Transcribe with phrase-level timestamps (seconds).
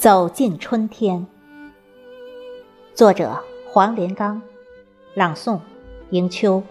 [0.00, 1.26] 走进春天。
[2.94, 3.38] 作者：
[3.68, 4.40] 黄连刚，
[5.12, 5.60] 朗诵：
[6.08, 6.62] 迎秋。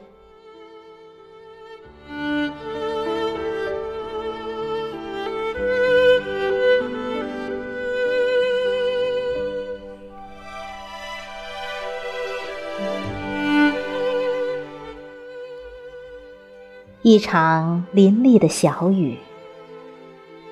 [17.03, 19.19] 一场淋漓的小雨。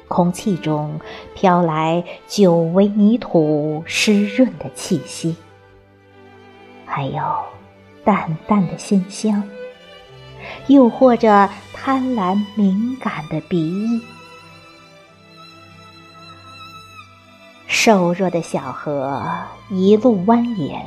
[0.07, 0.99] 空气中
[1.35, 5.35] 飘来久违泥土湿润的气息，
[6.85, 7.21] 还有
[8.03, 9.43] 淡淡的馨香，
[10.67, 14.01] 诱惑着贪婪敏感的鼻翼。
[17.67, 19.23] 瘦弱的小河
[19.69, 20.81] 一路蜿蜒，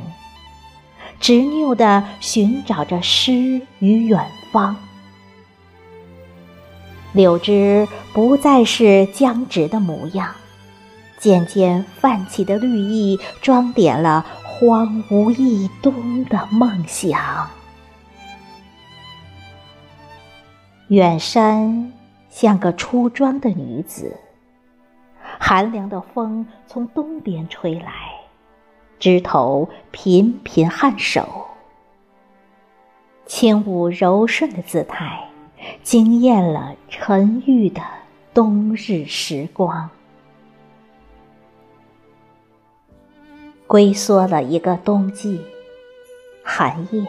[1.21, 4.77] 执拗地寻找着诗与远方。
[7.13, 10.33] 柳枝不再是僵直的模样，
[11.19, 17.51] 渐渐泛起的绿意装点了荒芜一冬的梦想。
[20.87, 21.93] 远山
[22.29, 24.17] 像个出庄的女子，
[25.39, 27.93] 寒凉的风从东边吹来，
[28.99, 31.47] 枝头频频颔首，
[33.27, 35.30] 轻舞柔顺的姿态。
[35.83, 37.81] 惊艳了沉郁的
[38.33, 39.89] 冬日时光，
[43.67, 45.41] 龟缩了一个冬季，
[46.45, 47.05] 寒夜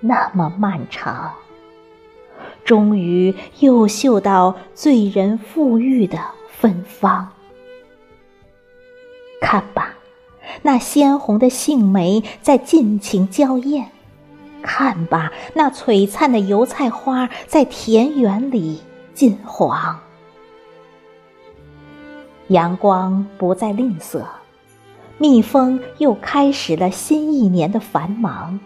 [0.00, 1.32] 那么漫长，
[2.64, 6.18] 终于又嗅到醉人馥郁的
[6.50, 7.30] 芬芳。
[9.40, 9.94] 看吧，
[10.62, 13.92] 那鲜红的杏梅在尽情娇艳。
[14.78, 18.80] 看吧，那璀璨的油菜花在田园里
[19.12, 19.98] 金黄。
[22.46, 24.22] 阳光不再吝啬，
[25.16, 28.60] 蜜蜂又开始了新一年的繁忙。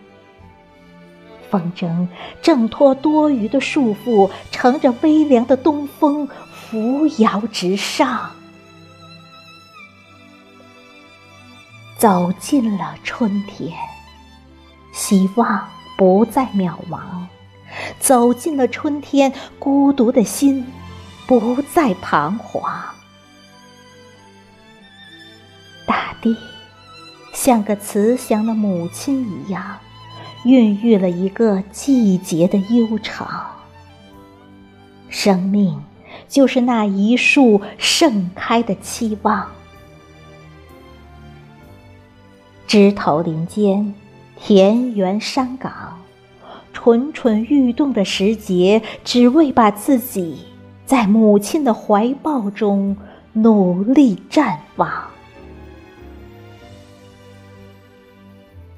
[1.51, 2.07] 风筝
[2.43, 8.31] 挣脱多余的束缚，乘着微凉的东风扶摇直上，
[11.97, 13.73] 走进了春天。
[14.93, 15.67] 希望。
[15.97, 17.01] 不再渺茫，
[18.01, 20.67] 走进了春天，孤独的心
[21.27, 22.63] 不再彷徨。
[25.87, 26.37] 大地
[27.33, 29.79] 像个慈祥的母亲一样，
[30.45, 33.47] 孕育了一个季节的悠长。
[35.09, 35.83] 生命
[36.27, 39.47] 就是那一束盛开的期望，
[42.67, 43.95] 枝头林间。
[44.45, 46.03] 田园山岗，
[46.73, 50.47] 蠢蠢欲动的时节，只为把自己
[50.85, 52.97] 在母亲的怀抱中
[53.35, 54.91] 努力绽放。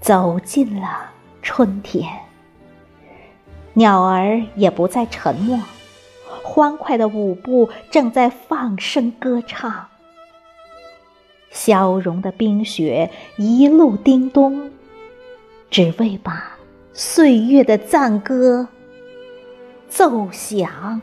[0.03, 1.11] 走进了
[1.41, 2.13] 春天，
[3.73, 5.59] 鸟儿也不再沉默，
[6.43, 9.87] 欢快的舞步正在放声歌唱。
[11.51, 14.71] 消融的冰雪一路叮咚。
[15.75, 16.57] 只为把
[16.93, 18.69] 岁月的赞歌
[19.89, 21.03] 奏响。